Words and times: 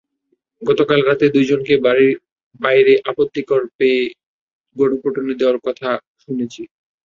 গতকাল 0.61 0.99
রাতে 1.03 1.25
দুজনকে 1.35 1.73
বাড়ির 1.85 2.13
বাইরে 2.59 2.93
আপত্তিকর 3.09 3.61
পেয়ে 3.77 4.01
গণপিটুনি 4.75 5.33
দেওয়ার 5.39 5.57
কথা 5.65 5.89
শুনেছি। 6.23 6.61